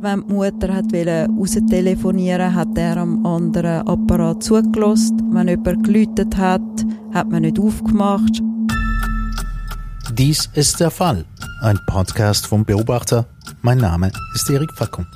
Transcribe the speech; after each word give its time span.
Wenn 0.00 0.24
die 0.28 0.32
Mutter 0.32 0.72
hat 0.72 0.94
raus 0.94 1.58
telefonieren 1.68 2.54
hat 2.54 2.78
er 2.78 2.98
am 2.98 3.26
anderen 3.26 3.86
Apparat 3.88 4.44
zugelassen. 4.44 5.34
Wenn 5.34 5.48
jemand 5.48 5.82
gelütet 5.82 6.36
hat, 6.36 6.62
hat 7.12 7.28
man 7.28 7.42
nicht 7.42 7.58
aufgemacht. 7.58 8.40
Dies 10.12 10.48
ist 10.54 10.78
der 10.78 10.92
Fall. 10.92 11.24
Ein 11.62 11.80
Podcast 11.88 12.46
vom 12.46 12.64
Beobachter. 12.64 13.26
Mein 13.62 13.78
Name 13.78 14.12
ist 14.36 14.48
Erik 14.48 14.72
Fackung. 14.72 15.06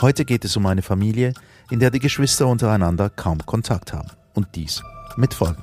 Heute 0.00 0.24
geht 0.24 0.44
es 0.44 0.56
um 0.56 0.66
eine 0.66 0.82
Familie, 0.82 1.34
in 1.70 1.78
der 1.78 1.92
die 1.92 2.00
Geschwister 2.00 2.48
untereinander 2.48 3.08
kaum 3.08 3.38
Kontakt 3.46 3.92
haben. 3.92 4.08
Und 4.34 4.48
dies 4.56 4.82
mit 5.16 5.32
Folgen. 5.32 5.62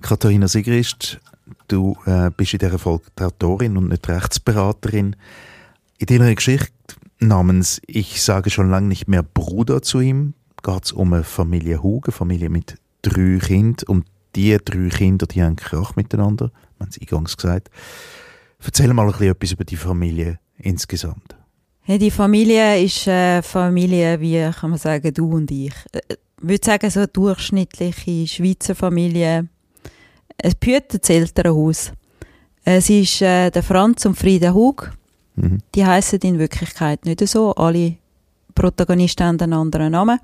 Katharina 0.00 0.46
Sigrist, 0.46 1.20
du 1.72 1.96
äh, 2.06 2.30
bist 2.36 2.52
in 2.52 2.58
dieser 2.58 2.78
Folge 2.78 3.04
die 3.18 3.22
Autorin 3.22 3.76
und 3.76 3.88
nicht 3.88 4.08
Rechtsberaterin. 4.08 5.16
In 5.98 6.06
deiner 6.06 6.34
Geschichte 6.34 6.72
namens 7.18 7.80
Ich 7.86 8.22
sage 8.22 8.50
schon 8.50 8.70
lange 8.70 8.88
nicht 8.88 9.08
mehr 9.08 9.22
Bruder 9.22 9.82
zu 9.82 10.00
ihm 10.00 10.34
geht 10.62 10.84
es 10.84 10.92
um 10.92 11.12
eine 11.12 11.24
Familie 11.24 11.82
Hug, 11.82 12.06
eine 12.06 12.12
Familie 12.12 12.48
mit 12.48 12.76
drei 13.02 13.38
Kindern. 13.38 13.86
Und 13.86 14.06
die 14.36 14.56
drei 14.64 14.88
Kinder, 14.88 15.26
die 15.26 15.42
haben 15.42 15.56
Krach 15.56 15.96
miteinander, 15.96 16.50
wir 16.78 16.86
haben 16.86 16.90
es 16.90 17.00
eingangs 17.00 17.36
gesagt. 17.36 17.70
Erzähl 18.62 18.92
mal 18.92 19.06
ein 19.06 19.12
bisschen 19.12 19.30
etwas 19.30 19.52
über 19.52 19.64
die 19.64 19.76
Familie 19.76 20.38
insgesamt. 20.58 21.36
Hey, 21.82 21.98
die 21.98 22.10
Familie 22.10 22.82
ist 22.82 23.08
eine 23.08 23.42
Familie, 23.42 24.20
wie 24.20 24.50
kann 24.52 24.70
man 24.70 24.78
sagen, 24.78 25.12
du 25.14 25.32
und 25.32 25.50
ich. 25.50 25.72
Äh, 25.92 26.00
ich 26.42 26.48
würde 26.48 26.64
sagen, 26.64 26.90
so 26.90 27.00
eine 27.00 27.08
durchschnittliche 27.08 28.26
Schweizer 28.26 28.74
Familie. 28.74 29.48
Es 30.42 30.54
behütet 30.54 31.02
das 31.02 31.10
Elternhaus. 31.10 31.92
Es 32.64 32.90
ist 32.90 33.22
äh, 33.22 33.50
der 33.50 33.62
Franz 33.62 34.04
und 34.06 34.16
Frieda 34.16 34.52
Hug. 34.52 34.92
Mhm. 35.36 35.58
Die 35.74 35.84
heißen 35.84 36.20
in 36.20 36.38
Wirklichkeit 36.38 37.04
nicht 37.04 37.26
so. 37.26 37.54
Alle 37.54 37.96
Protagonisten 38.54 39.26
haben 39.26 39.40
einen 39.40 39.52
anderen 39.52 39.92
Namen. 39.92 40.18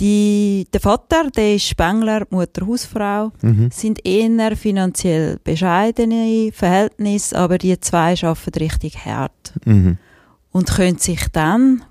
Die, 0.00 0.66
der 0.72 0.80
Vater, 0.80 1.28
der 1.30 1.56
ist 1.56 1.68
Spengler, 1.68 2.20
die 2.20 2.34
Mutter 2.34 2.66
Hausfrau, 2.66 3.32
mhm. 3.42 3.70
sind 3.70 4.04
eher 4.06 4.56
finanziell 4.56 5.38
bescheidene 5.44 6.50
Verhältnisse, 6.52 7.36
aber 7.36 7.58
die 7.58 7.78
zwei 7.80 8.14
arbeiten 8.22 8.58
richtig 8.58 9.04
hart. 9.04 9.52
Mhm. 9.66 9.98
Und 10.52 10.70
können 10.70 10.96
sich 10.96 11.28
dann 11.32 11.84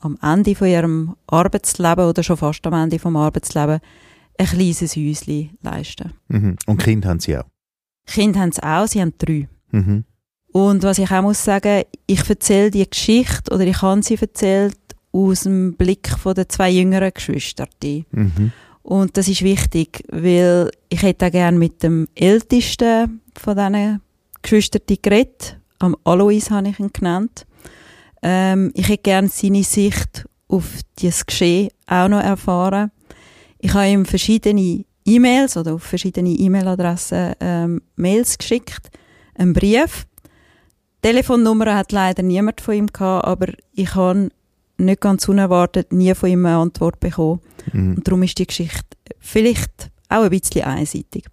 am 0.00 0.18
Ende 0.22 0.54
von 0.54 0.68
ihrem 0.68 1.16
Arbeitsleben 1.26 2.06
oder 2.06 2.22
schon 2.22 2.38
fast 2.38 2.66
am 2.66 2.72
Ende 2.72 2.98
vom 2.98 3.16
Arbeitsleben 3.16 3.80
ein 4.38 4.46
kleines 4.46 4.96
Häuschen 4.96 5.50
leisten. 5.62 6.12
Mhm. 6.28 6.56
Und 6.66 6.82
Kind 6.82 7.06
haben 7.06 7.20
sie 7.20 7.36
auch? 7.36 7.44
Kind 8.06 8.36
haben 8.36 8.52
sie 8.52 8.62
auch, 8.62 8.86
sie 8.86 9.00
haben 9.00 9.14
drei. 9.18 9.48
Mhm. 9.70 10.04
Und 10.52 10.82
was 10.82 10.98
ich 10.98 11.10
auch 11.10 11.22
muss 11.22 11.42
sagen, 11.42 11.84
ich 12.06 12.28
erzähle 12.28 12.70
die 12.70 12.88
Geschichte 12.88 13.54
oder 13.54 13.66
ich 13.66 13.80
habe 13.80 14.02
sie 14.02 14.18
erzählt 14.20 14.76
aus 15.12 15.40
dem 15.40 15.74
Blick 15.74 16.08
von 16.08 16.34
der 16.34 16.48
zwei 16.48 16.70
jüngeren 16.70 17.12
Geschwister. 17.12 17.66
Mhm. 17.82 18.52
Und 18.82 19.16
das 19.16 19.28
ist 19.28 19.42
wichtig, 19.42 20.04
weil 20.10 20.70
ich 20.88 21.02
hätte 21.02 21.26
auch 21.26 21.30
gerne 21.30 21.58
mit 21.58 21.82
dem 21.82 22.08
ältesten 22.14 23.20
von 23.34 23.56
diesen 23.56 24.00
Geschwistern 24.42 24.82
geredet. 25.00 25.58
Am 25.78 25.96
Alois 26.04 26.50
habe 26.50 26.68
ich 26.68 26.78
ihn 26.78 26.92
genannt. 26.92 27.46
Ähm, 28.22 28.72
ich 28.74 28.88
hätte 28.88 29.02
gerne 29.02 29.28
seine 29.28 29.64
Sicht 29.64 30.26
auf 30.48 30.80
dieses 30.98 31.24
Geschehen 31.26 31.70
auch 31.86 32.08
noch 32.08 32.22
erfahren. 32.22 32.90
Ich 33.62 33.72
habe 33.74 33.88
ihm 33.88 34.04
verschiedene 34.04 34.84
E-Mails 35.04 35.56
oder 35.56 35.74
auf 35.74 35.84
verschiedene 35.84 36.30
E-Mail-Adressen 36.30 37.34
ähm, 37.40 37.82
Mails 37.94 38.36
geschickt, 38.36 38.90
einen 39.34 39.52
Brief. 39.52 40.06
Telefonnummer 41.00 41.76
hat 41.76 41.92
leider 41.92 42.24
niemand 42.24 42.60
von 42.60 42.74
ihm 42.74 42.86
gehabt, 42.88 43.24
aber 43.24 43.46
ich 43.72 43.94
habe 43.94 44.30
nicht 44.78 45.00
ganz 45.00 45.28
unerwartet 45.28 45.92
nie 45.92 46.12
von 46.14 46.28
ihm 46.28 46.44
eine 46.44 46.56
Antwort 46.56 46.98
bekommen. 46.98 47.40
Mhm. 47.72 47.94
Und 47.96 48.06
darum 48.06 48.24
ist 48.24 48.38
die 48.38 48.46
Geschichte 48.48 48.96
vielleicht 49.20 49.90
auch 50.08 50.24
ein 50.24 50.30
bisschen 50.30 50.64
einseitig. 50.64 51.26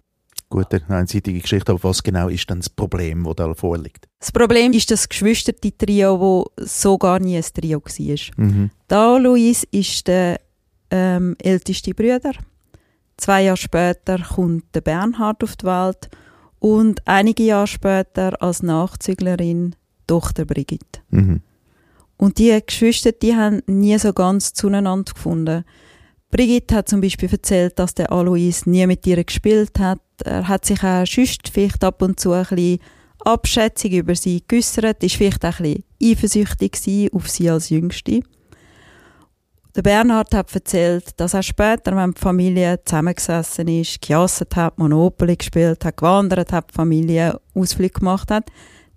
Gut, 0.48 0.72
eine 0.72 0.84
einseitige 0.88 1.40
Geschichte, 1.40 1.72
aber 1.72 1.82
was 1.82 2.02
genau 2.02 2.28
ist 2.28 2.48
dann 2.48 2.58
das 2.58 2.68
Problem, 2.68 3.24
das 3.24 3.36
da 3.36 3.54
vorliegt? 3.54 4.06
Das 4.20 4.30
Problem 4.30 4.72
ist 4.72 4.90
das 4.90 5.08
geschwisterte 5.08 5.76
Trio, 5.76 6.48
das 6.56 6.80
so 6.80 6.96
gar 6.96 7.18
nie 7.18 7.36
ein 7.36 7.44
Trio 7.54 7.80
war. 7.80 8.44
Mhm. 8.44 8.70
Da 8.86 9.16
Luis 9.16 9.64
ist 9.70 10.06
der 10.06 10.40
ähm, 10.90 11.36
älteste 11.42 11.94
Bruder. 11.94 12.32
Zwei 13.16 13.44
Jahre 13.44 13.56
später 13.56 14.18
kommt 14.18 14.64
der 14.74 14.80
Bernhard 14.80 15.44
auf 15.44 15.56
die 15.56 15.66
Welt 15.66 16.08
und 16.58 17.06
einige 17.06 17.42
Jahre 17.42 17.66
später 17.66 18.40
als 18.42 18.62
Nachzüglerin 18.62 19.74
Tochter 20.06 20.44
Brigitte. 20.44 21.00
Mhm. 21.10 21.40
Und 22.16 22.38
die 22.38 22.58
Geschwister, 22.64 23.12
die 23.12 23.34
haben 23.34 23.62
nie 23.66 23.98
so 23.98 24.12
ganz 24.12 24.52
zueinander 24.52 25.12
gefunden. 25.12 25.64
Brigitte 26.30 26.76
hat 26.76 26.88
zum 26.88 27.00
Beispiel 27.00 27.30
erzählt, 27.30 27.78
dass 27.78 27.94
der 27.94 28.12
Alois 28.12 28.66
nie 28.66 28.86
mit 28.86 29.06
ihr 29.06 29.24
gespielt 29.24 29.78
hat. 29.78 30.00
Er 30.24 30.46
hat 30.46 30.64
sich 30.64 30.82
auch 30.84 31.06
sonst 31.06 31.48
vielleicht 31.48 31.82
ab 31.82 32.02
und 32.02 32.20
zu 32.20 32.32
ein 32.32 32.44
bisschen 32.44 32.78
abschätzig 33.20 33.92
über 33.92 34.14
sie 34.14 34.42
geäussert, 34.46 35.02
ist 35.02 35.16
vielleicht 35.16 35.44
auch 35.44 35.60
ein 35.60 35.62
bisschen 35.62 35.84
eifersüchtig 36.02 37.12
auf 37.12 37.28
sie 37.28 37.50
als 37.50 37.70
Jüngste. 37.70 38.20
Der 39.76 39.82
Bernhard 39.82 40.34
hat 40.34 40.52
erzählt, 40.52 41.20
dass 41.20 41.34
er 41.34 41.44
später, 41.44 41.94
wenn 41.94 42.12
die 42.12 42.20
Familie 42.20 42.80
zusammengesessen 42.84 43.68
ist, 43.68 44.00
gejasset 44.00 44.56
hat, 44.56 44.78
Monopoly 44.78 45.36
gespielt 45.36 45.84
hat, 45.84 45.96
gewandert 45.96 46.52
hat, 46.52 46.72
Familie 46.72 47.38
Ausflug 47.54 47.94
gemacht 47.94 48.30
hat, 48.30 48.50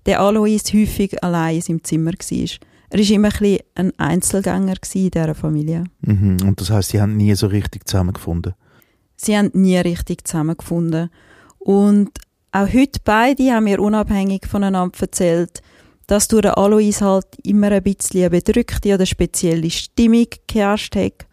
der 0.05 0.19
Alois 0.19 0.63
häufig 0.73 1.23
allein 1.23 1.57
in 1.57 1.61
seinem 1.61 1.83
Zimmer 1.83 2.11
war. 2.11 2.47
Er 2.89 2.99
war 2.99 3.09
immer 3.11 3.41
ein, 3.41 3.59
ein 3.75 3.99
Einzelgänger 3.99 4.73
in 4.93 5.11
dieser 5.11 5.35
Familie. 5.35 5.83
Mhm. 6.01 6.37
Und 6.45 6.59
das 6.59 6.69
heißt, 6.71 6.89
sie 6.89 7.01
haben 7.01 7.17
nie 7.17 7.33
so 7.35 7.47
richtig 7.47 7.87
zusammengefunden? 7.87 8.53
Sie 9.15 9.37
haben 9.37 9.51
nie 9.53 9.77
richtig 9.77 10.27
zusammengefunden. 10.27 11.09
Und 11.59 12.09
auch 12.51 12.67
heute 12.71 12.99
beide 13.03 13.51
haben 13.51 13.63
mir 13.65 13.79
unabhängig 13.79 14.47
voneinander 14.47 14.99
erzählt, 14.99 15.61
dass 16.13 16.27
durch 16.27 16.43
den 16.43 16.51
Alois 16.51 17.01
halt 17.01 17.25
immer 17.41 17.71
ein 17.71 17.81
bisschen 17.81 18.21
eine 18.21 18.29
bedrückte 18.29 18.93
oder 18.93 19.07
spezielle 19.07 19.71
Stimmung 19.71 20.27
geherrscht 20.45 20.95
hat 20.95 21.25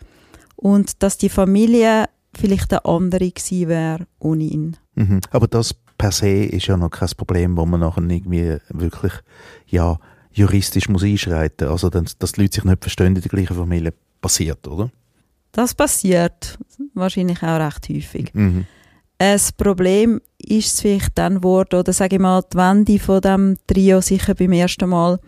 und 0.57 1.03
dass 1.03 1.19
die 1.19 1.29
Familie 1.29 2.07
vielleicht 2.35 2.73
eine 2.73 2.87
andere 2.87 3.31
gewesen 3.31 3.69
wäre 3.69 4.07
ohne 4.21 4.45
ihn. 4.45 4.79
Mhm. 4.95 5.21
Aber 5.33 5.49
das 5.49 5.75
per 5.99 6.13
se 6.13 6.45
ist 6.45 6.67
ja 6.67 6.79
noch 6.79 6.89
kein 6.89 7.11
Problem, 7.15 7.59
wo 7.59 7.67
man 7.67 7.81
nachher 7.81 8.03
irgendwie 8.03 8.57
wirklich 8.71 9.13
ja 9.67 9.99
juristisch 10.33 10.89
muss 10.89 11.03
einschreiten 11.03 11.69
muss. 11.69 11.85
Also, 11.85 11.91
dass 11.91 12.33
die 12.33 12.41
Leute 12.41 12.55
sich 12.55 12.65
nicht 12.65 12.83
verstehen 12.83 13.15
in 13.15 13.21
der 13.21 13.23
gleichen 13.29 13.57
Familie, 13.57 13.93
passiert, 14.23 14.67
oder? 14.67 14.91
Das 15.53 15.75
passiert 15.75 16.59
wahrscheinlich 16.95 17.43
auch 17.43 17.61
recht 17.61 17.87
häufig. 17.91 18.33
Mhm. 18.33 18.65
Das 19.20 19.53
Problem 19.53 20.22
ist 20.38 20.72
es 20.72 20.81
vielleicht 20.81 21.19
dann 21.19 21.36
geworden, 21.36 21.78
oder 21.78 21.92
sage 21.92 22.16
ich 22.16 22.22
mal, 22.22 22.42
die 22.50 22.56
Wende 22.56 22.98
von 22.98 23.20
dem 23.20 23.58
Trio 23.66 24.00
sicher 24.00 24.34
beim 24.34 24.53
ersten 24.53 24.88
Mal, 24.88 25.20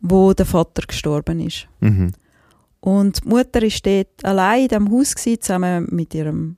wo 0.00 0.32
der 0.32 0.46
Vater 0.46 0.82
gestorben 0.86 1.40
ist. 1.40 1.66
Mhm. 1.80 2.12
Und 2.78 3.24
die 3.24 3.28
Mutter 3.28 3.60
ist 3.64 3.84
dort 3.84 4.24
allein 4.24 4.62
in 4.62 4.68
diesem 4.68 4.92
Haus 4.92 5.16
gewesen, 5.16 5.40
zusammen 5.40 5.88
mit 5.90 6.14
ihrem 6.14 6.56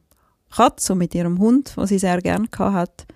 Katz 0.55 0.91
und 0.91 0.99
mit 0.99 1.15
ihrem 1.15 1.39
Hund, 1.39 1.73
was 1.77 1.89
sie 1.89 1.99
sehr 1.99 2.21
gerne 2.21 2.49
hat. 2.59 3.07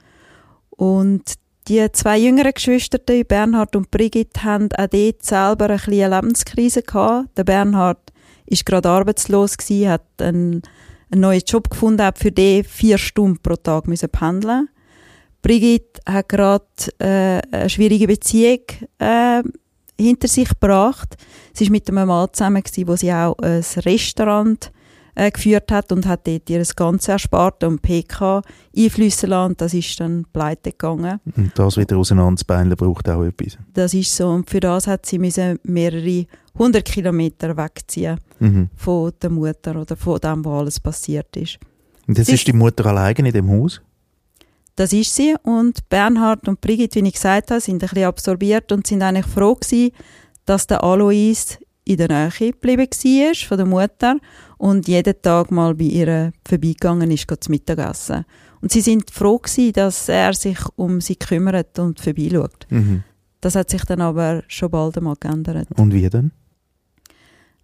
Und 0.71 1.35
die 1.69 1.93
zwei 1.93 2.17
jüngeren 2.17 2.55
Geschwister, 2.55 2.97
Bernhard 2.97 3.77
und 3.77 3.91
Brigitte, 3.91 4.45
haben 4.45 4.71
auch 4.79 4.87
dort 4.87 5.23
selber 5.23 5.69
ein 5.69 5.81
eine 5.87 6.17
Lebenskrise 6.17 6.81
gehabt. 6.81 7.37
Der 7.37 7.45
Bernhard 7.45 8.15
ist 8.47 8.65
gerade 8.65 8.89
arbeitslos 8.89 9.59
gewesen, 9.59 9.91
hat 9.91 10.07
einen, 10.23 10.63
einen 11.11 11.23
neuen 11.23 11.43
Job 11.47 11.71
gefunden, 11.71 12.03
hat 12.03 12.19
für 12.19 12.33
den 12.33 12.65
vier 12.65 12.99
Stunden 12.99 13.39
pro 13.39 13.57
Tag 13.57 13.87
müssen 13.89 14.09
pendeln. 14.11 14.69
Brigitte 15.43 16.01
hat 16.07 16.29
gerade 16.29 16.65
äh, 16.99 17.41
eine 17.51 17.71
schwierige 17.71 18.07
Beziehung 18.07 18.61
äh, 18.99 19.43
hinter 19.99 20.29
sich 20.29 20.49
gebracht. 20.49 21.17
Sie 21.53 21.65
ist 21.65 21.71
mit 21.71 21.89
einem 21.89 22.09
Mann 22.09 22.29
zusammen 22.33 22.63
gewesen, 22.63 22.89
wo 22.89 22.97
sie 22.97 23.13
auch 23.13 23.37
ein 23.39 23.65
Restaurant 23.85 24.73
äh, 25.19 25.31
geführt 25.31 25.71
hat 25.73 25.91
und 25.93 26.07
hat 26.07 26.27
dort 26.27 26.49
ihr 26.49 26.63
ganzes 26.77 27.09
Ersparte 27.09 27.67
und 27.67 27.83
PK 27.83 28.43
einflüssen 28.77 29.31
lassen. 29.31 29.57
Das 29.57 29.75
ist 29.75 29.99
dann 29.99 30.25
pleite 30.33 30.71
gegangen. 30.71 31.21
Und 31.37 31.53
das 31.57 31.77
wieder 31.77 31.97
auseinanderzubeinen 31.97 32.77
braucht 32.77 33.09
auch 33.09 33.25
etwas. 33.25 33.59
Das 33.75 33.95
ist 33.95 34.15
so. 34.15 34.29
Und 34.29 34.49
für 34.49 34.61
das 34.61 34.87
hat 34.87 35.07
sie 35.07 35.19
müssen 35.19 35.59
mehrere 35.65 36.27
hundert 36.59 36.85
Kilometer 36.85 37.57
wegziehen 37.57 38.19
mhm. 38.41 38.69
von 38.77 39.13
der 39.21 39.31
Mutter 39.31 39.81
oder 39.81 39.97
von 39.97 40.19
dem, 40.19 40.45
was 40.45 40.59
alles 40.59 40.81
passiert 40.81 41.37
ist. 41.37 41.59
Und 42.07 42.19
jetzt 42.19 42.29
sie 42.29 42.35
ist 42.35 42.47
die 42.47 42.53
Mutter 42.53 42.87
alleine 42.87 43.29
in 43.29 43.33
dem 43.33 43.51
Haus? 43.51 43.81
Das 44.77 44.93
ist 44.93 45.15
sie. 45.15 45.35
Und 45.43 45.89
Bernhard 45.89 46.49
und 46.49 46.61
Brigitte, 46.61 47.03
wie 47.03 47.09
ich 47.09 47.15
gesagt 47.15 47.51
habe, 47.51 47.61
sind 47.61 47.83
ein 47.83 47.89
bisschen 47.89 48.05
absorbiert 48.05 48.71
und 48.71 48.87
sind 48.87 49.03
eigentlich 49.03 49.27
froh 49.27 49.55
gewesen, 49.55 49.93
dass 50.47 50.67
der 50.67 50.83
Alois 50.85 51.59
in 51.85 51.97
der 51.97 52.09
Nähe 52.09 52.53
geblieben 52.53 52.87
war 52.87 53.35
von 53.35 53.57
der 53.57 53.67
Mutter 53.67 54.19
und 54.57 54.87
jeden 54.87 55.21
Tag 55.21 55.51
mal 55.51 55.75
bei 55.75 55.85
ihr 55.85 56.33
vorbeigegangen 56.47 57.11
ist, 57.11 57.27
zu 57.29 57.51
Mittagessen. 57.51 58.25
Und 58.61 58.73
sie 58.73 58.81
sind 58.81 59.11
froh 59.11 59.39
gewesen, 59.39 59.73
dass 59.73 60.09
er 60.09 60.33
sich 60.35 60.59
um 60.77 61.01
sie 61.01 61.17
kümmert 61.17 61.79
und 61.79 62.01
vorbeischaut. 62.01 62.67
Mhm. 62.71 63.03
Das 63.41 63.55
hat 63.55 63.71
sich 63.71 63.85
dann 63.85 64.01
aber 64.01 64.43
schon 64.49 64.71
bald 64.71 64.97
einmal 64.97 65.17
geändert. 65.19 65.69
Und 65.77 65.93
wie 65.93 66.09
denn? 66.09 66.33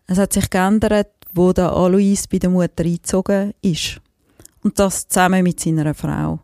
Es 0.06 0.18
hat 0.18 0.32
sich 0.32 0.50
geändert, 0.50 1.08
wo 1.32 1.52
der 1.52 1.72
Alois 1.72 2.24
bei 2.30 2.38
der 2.38 2.50
Mutter 2.50 2.84
eingezogen 2.84 3.54
ist. 3.62 4.00
Und 4.62 4.78
das 4.78 5.08
zusammen 5.08 5.42
mit 5.42 5.60
seiner 5.60 5.94
Frau. 5.94 6.40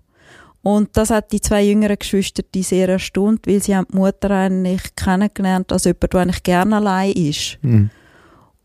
Und 0.63 0.95
das 0.97 1.11
hat 1.11 1.33
die 1.33 1.41
zwei 1.41 1.65
jüngeren 1.65 1.99
Geschwister 1.99 2.43
die 2.55 2.63
sehr 2.63 2.89
erstaunt, 2.89 3.47
weil 3.47 3.63
sie 3.63 3.75
haben 3.75 3.87
die 3.91 3.97
Mutter 3.97 4.31
eigentlich 4.31 4.95
kennengelernt 4.95 5.73
als 5.73 5.85
jemand, 5.85 6.13
der 6.13 6.21
eigentlich 6.21 6.43
gerne 6.43 6.77
allein 6.77 7.13
ist. 7.13 7.59
Mhm. 7.63 7.91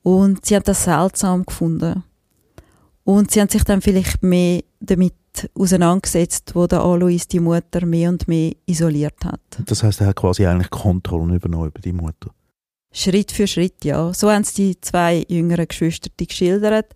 Und 0.04 0.46
sie 0.46 0.56
haben 0.56 0.64
das 0.66 0.84
seltsam 0.84 1.46
gefunden. 1.46 2.04
Und 3.06 3.32
sie 3.32 3.40
haben 3.40 3.50
sich 3.50 3.64
dann 3.64 3.82
vielleicht 3.82 4.24
mehr 4.24 4.64
damit 4.80 5.14
auseinandergesetzt, 5.54 6.54
wo 6.54 6.68
der 6.68 6.82
Alois 6.82 7.28
die 7.32 7.40
Mutter 7.40 7.86
mehr 7.86 8.10
und 8.10 8.28
mehr 8.28 8.54
isoliert 8.66 9.24
hat. 9.24 9.42
Das 9.66 9.84
heißt, 9.84 10.02
er 10.02 10.08
hat 10.08 10.16
quasi 10.16 10.46
eigentlich 10.46 10.70
Kontrolle 10.70 11.36
übernommen 11.36 11.68
über 11.68 11.80
die 11.80 11.94
Mutter. 11.94 12.32
Schritt 12.96 13.32
für 13.32 13.46
Schritt, 13.46 13.84
ja. 13.84 14.14
So 14.14 14.32
haben 14.32 14.44
es 14.44 14.54
die 14.54 14.80
zwei 14.80 15.26
jüngeren 15.28 15.68
Geschwister 15.68 16.10
geschildert. 16.16 16.94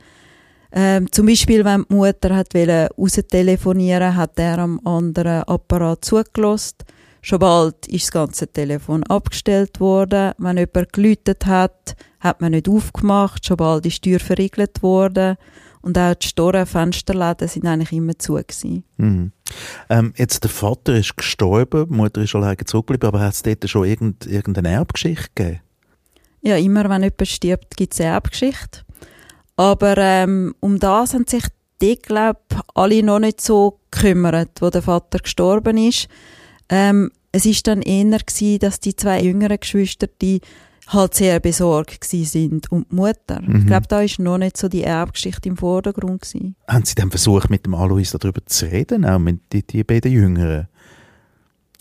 Ähm, 0.72 1.12
zum 1.12 1.25
Beispiel, 1.25 1.66
wenn 1.66 1.86
die 1.90 1.96
Mutter 1.96 2.36
hat 2.36 2.56
raus 2.56 3.19
telefonieren 3.30 4.16
hat 4.16 4.40
er 4.40 4.60
am 4.60 4.80
anderen 4.86 5.44
Apparat 5.44 6.06
zugelassen. 6.06 6.78
Schon 7.22 7.40
bald 7.40 7.88
ist 7.88 8.06
das 8.06 8.12
ganze 8.12 8.48
Telefon 8.48 9.04
abgestellt 9.04 9.81
worden. 9.81 10.31
Wenn 10.38 10.57
jemand 10.57 10.94
gelütet 10.94 11.46
hat, 11.46 11.98
hat 12.22 12.40
man 12.40 12.52
nicht 12.52 12.69
aufgemacht. 12.69 13.45
Schon 13.45 13.57
bald 13.57 13.86
ist 13.86 14.06
die 14.06 14.12
Tür 14.12 14.19
verriegelt 14.19 14.81
worden. 14.81 15.36
Und 15.81 15.98
auch 15.98 16.13
die 16.13 16.28
Storen, 16.28 16.66
Fensterläden 16.66 17.48
sind 17.48 17.66
eigentlich 17.66 17.92
immer 17.92 18.18
zu 18.18 18.36
gewesen. 18.36 18.84
Mhm. 18.98 19.31
Ähm, 19.90 20.13
jetzt 20.16 20.44
der 20.44 20.50
Vater 20.50 20.95
ist 20.95 21.18
gestorben, 21.18 21.88
die 21.90 21.95
Mutter 21.95 22.22
ist 22.22 22.36
alleine 22.36 22.57
zurückgeblieben, 22.57 23.07
aber 23.07 23.22
hat 23.22 23.34
es 23.34 23.44
dort 23.44 23.69
schon 23.69 23.86
irgend, 23.86 24.25
irgendeine 24.25 24.69
Erbgeschichte 24.69 25.30
gegeben? 25.36 25.62
Ja, 26.42 26.58
immer 26.58 26.90
wenn 26.90 27.04
jemand 27.04 27.28
stirbt, 27.28 27.78
gibt 27.78 27.94
es 27.94 28.02
eine 28.02 28.12
Erbgeschichte. 28.12 28.82
Aber 29.56 29.98
ähm, 29.98 30.56
um 30.62 30.80
das 30.80 31.14
haben 31.14 31.28
sich 31.28 31.44
die, 31.82 31.98
glaube 31.98 32.40
alle 32.74 33.04
noch 33.04 33.20
nicht 33.20 33.42
so 33.42 33.80
gekümmert, 33.92 34.62
wo 34.62 34.70
der 34.70 34.82
Vater 34.82 35.20
gestorben 35.20 35.78
ist. 35.78 36.08
Ähm, 36.70 37.12
es 37.32 37.46
ist 37.46 37.68
dann 37.68 37.82
eher 37.82 38.20
gewesen, 38.20 38.60
dass 38.60 38.80
die 38.80 38.96
zwei 38.96 39.22
jüngeren 39.22 39.60
Geschwister, 39.60 40.08
die 40.22 40.42
halt 40.88 41.14
sehr 41.14 41.40
besorgt 41.40 42.04
sind 42.04 42.72
und 42.72 42.88
die 42.92 42.96
Mutter. 42.96 43.42
Mhm. 43.42 43.58
Ich 43.58 43.68
glaube, 43.68 43.88
da 43.88 44.02
ist 44.02 44.20
noch 44.20 44.38
nicht 44.38 44.58
so 44.58 44.68
die 44.68 44.84
Erbgeschichte 44.84 45.50
im 45.50 45.58
Vordergrund 45.58 46.22
gewesen. 46.22 46.56
Haben 46.68 46.86
Sie 46.86 46.96
dann 46.96 47.12
versucht, 47.12 47.50
mit 47.50 47.66
dem 47.66 47.76
Alois 47.76 48.12
darüber 48.18 48.42
zu 48.46 48.66
reden, 48.66 49.06
auch 49.06 49.20
mit 49.20 49.42
die, 49.52 49.62
die 49.62 49.84
beiden 49.84 50.12
Jüngeren? 50.12 50.69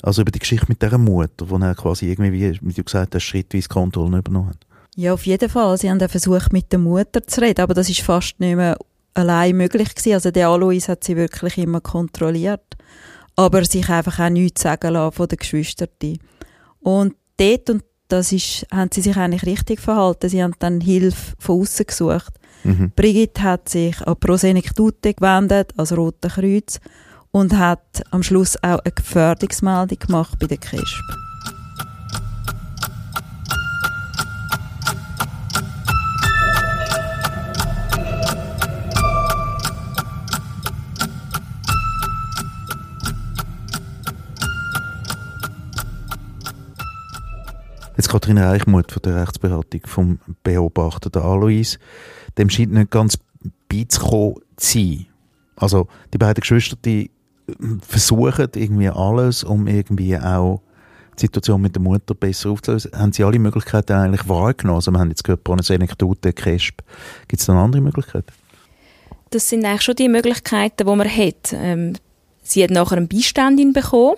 Also 0.03 0.23
über 0.23 0.31
die 0.31 0.39
Geschichte 0.39 0.67
mit 0.69 0.81
dieser 0.81 0.99
Mutter, 0.99 1.49
wo 1.50 1.56
er 1.56 1.75
quasi 1.75 2.11
irgendwie, 2.11 2.59
wie 2.61 2.73
du 2.73 2.85
gesagt 2.85 3.15
hast, 3.15 3.23
schrittweise 3.23 3.69
Kontrolle 3.69 4.19
übernommen 4.19 4.50
hat? 4.50 4.67
Ja, 4.97 5.12
auf 5.12 5.27
jeden 5.27 5.49
Fall. 5.49 5.77
Sie 5.79 5.91
haben 5.91 6.00
versucht, 6.09 6.53
mit 6.53 6.73
der 6.73 6.79
Mutter 6.79 7.25
zu 7.27 7.41
reden, 7.41 7.61
aber 7.61 7.75
das 7.75 7.89
ist 7.89 8.00
fast 8.00 8.39
nicht 8.41 8.56
mehr 8.56 8.77
allein 9.15 9.56
möglich 9.56 9.95
gewesen. 9.95 10.15
Also 10.15 10.31
der 10.31 10.49
Alois 10.49 10.89
hat 10.89 11.05
sie 11.05 11.17
wirklich 11.17 11.59
immer 11.59 11.81
kontrolliert, 11.81 12.77
aber 13.37 13.65
sich 13.65 13.89
einfach 13.89 14.19
auch 14.19 14.31
nichts 14.31 14.62
sagen 14.62 14.93
lassen 14.93 15.15
von 15.15 15.29
den 15.29 15.39
Geschwistern. 15.39 15.89
Und 16.81 17.15
dort, 17.37 17.71
und 17.71 17.85
das 18.09 18.33
ist, 18.33 18.67
haben 18.73 18.91
sie 18.93 19.03
sich 19.03 19.17
eigentlich 19.17 19.45
richtig 19.45 19.81
verhalten. 19.81 20.29
Sie 20.29 20.43
haben 20.43 20.55
dann 20.59 20.81
Hilfe 20.81 21.35
von 21.39 21.61
außen 21.61 21.87
gesucht. 21.87 22.33
Mhm. 22.65 22.93
Brigitte 22.97 23.43
hat 23.43 23.69
sich 23.69 24.00
an 24.06 24.17
Prosenektute 24.19 25.15
gewendet, 25.15 25.73
als 25.77 25.97
Rote 25.97 26.29
Kreuz, 26.29 26.81
und 27.31 27.57
hat 27.57 28.03
am 28.11 28.23
Schluss 28.23 28.57
auch 28.63 28.79
eine 28.81 28.93
Gefährdungsmeldung 28.93 29.99
gemacht 29.99 30.39
bei 30.39 30.47
der 30.47 30.59
KISP. 30.59 31.19
Jetzt 47.97 48.09
Katharina 48.09 48.49
Reichmuth 48.49 48.93
von 48.93 49.03
der 49.03 49.21
Rechtsberatung 49.21 49.81
vom 49.85 50.21
Beobachter, 50.45 51.21
Alois, 51.21 51.79
dem 52.39 52.49
scheint 52.49 52.73
nicht 52.73 52.93
ganz 52.93 53.19
beizukommen 53.69 54.37
zu 54.57 54.79
sein. 54.79 55.07
Also 55.57 55.89
die 56.15 56.19
beiden 56.19 56.41
Geschwister, 56.41 56.77
die 56.85 57.11
versuchen 57.81 58.49
irgendwie 58.55 58.89
alles, 58.89 59.45
um 59.45 59.67
irgendwie 59.67 60.17
auch 60.19 60.61
die 61.17 61.23
Situation 61.23 61.61
mit 61.61 61.75
der 61.75 61.83
Mutter 61.83 62.15
besser 62.15 62.50
aufzulösen. 62.50 62.93
Haben 62.95 63.12
sie 63.12 63.25
alle 63.25 63.39
Möglichkeiten 63.39 63.93
eigentlich 63.93 64.29
wahrgenommen? 64.29 64.77
Also 64.77 64.91
wir 64.91 64.99
haben 64.99 65.09
jetzt 65.09 65.25
gehört, 65.25 65.49
eine 65.49 65.62
Anekdote, 65.69 66.33
Cresp. 66.33 66.81
Gibt 67.27 67.43
es 67.43 67.49
noch 67.49 67.56
andere 67.56 67.83
Möglichkeiten? 67.83 68.33
Das 69.31 69.49
sind 69.49 69.65
eigentlich 69.65 69.83
schon 69.83 69.97
die 69.97 70.09
Möglichkeiten, 70.09 70.87
die 70.87 70.97
man 70.97 71.09
hat. 71.09 71.53
Ähm, 71.53 71.95
sie 72.43 72.62
hat 72.62 72.71
nachher 72.71 72.97
einen 72.97 73.09
Beiständin 73.09 73.73
bekommen 73.73 74.17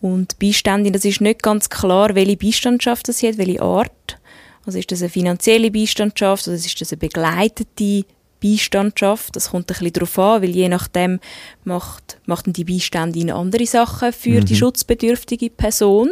und 0.00 0.38
Beiständin, 0.38 0.92
das 0.92 1.04
ist 1.04 1.20
nicht 1.20 1.42
ganz 1.42 1.70
klar, 1.70 2.14
welche 2.14 2.36
Beistandschaft 2.36 3.08
das 3.08 3.22
hat, 3.22 3.38
welche 3.38 3.62
Art. 3.62 4.18
Also 4.64 4.78
ist 4.78 4.90
das 4.90 5.00
eine 5.00 5.10
finanzielle 5.10 5.70
Beistandschaft 5.70 6.48
oder 6.48 6.56
ist 6.56 6.80
das 6.80 6.92
eine 6.92 6.98
begleitete 6.98 8.04
Beistandschaft? 8.42 9.36
Das 9.36 9.50
kommt 9.50 9.70
ein 9.70 9.78
bisschen 9.78 9.92
darauf 9.92 10.18
an, 10.18 10.42
weil 10.42 10.50
je 10.50 10.68
nachdem 10.68 11.20
macht, 11.64 12.18
macht 12.26 12.44
die 12.56 12.64
Beiständin 12.64 13.30
andere 13.30 13.66
Sachen 13.66 14.12
für 14.12 14.40
mhm. 14.40 14.44
die 14.44 14.56
schutzbedürftige 14.56 15.50
Person. 15.50 16.10